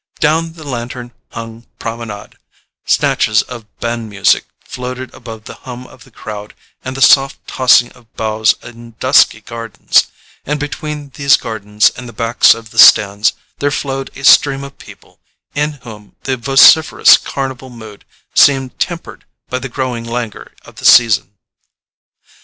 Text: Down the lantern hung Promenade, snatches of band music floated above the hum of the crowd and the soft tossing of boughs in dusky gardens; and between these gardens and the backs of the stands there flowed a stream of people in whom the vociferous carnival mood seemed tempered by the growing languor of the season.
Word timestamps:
Down 0.19 0.53
the 0.53 0.63
lantern 0.63 1.13
hung 1.29 1.67
Promenade, 1.77 2.35
snatches 2.87 3.43
of 3.43 3.67
band 3.79 4.09
music 4.09 4.45
floated 4.65 5.13
above 5.13 5.43
the 5.43 5.53
hum 5.61 5.85
of 5.85 6.05
the 6.05 6.09
crowd 6.09 6.55
and 6.83 6.97
the 6.97 7.03
soft 7.03 7.45
tossing 7.45 7.91
of 7.91 8.11
boughs 8.15 8.55
in 8.63 8.95
dusky 8.99 9.41
gardens; 9.41 10.05
and 10.43 10.59
between 10.59 11.09
these 11.09 11.37
gardens 11.37 11.91
and 11.91 12.09
the 12.09 12.13
backs 12.17 12.55
of 12.55 12.71
the 12.71 12.79
stands 12.79 13.33
there 13.59 13.69
flowed 13.69 14.09
a 14.17 14.23
stream 14.23 14.63
of 14.63 14.79
people 14.79 15.19
in 15.53 15.73
whom 15.83 16.15
the 16.23 16.35
vociferous 16.35 17.15
carnival 17.15 17.69
mood 17.69 18.03
seemed 18.33 18.79
tempered 18.79 19.25
by 19.49 19.59
the 19.59 19.69
growing 19.69 20.03
languor 20.03 20.53
of 20.65 20.77
the 20.77 20.85
season. 20.85 21.35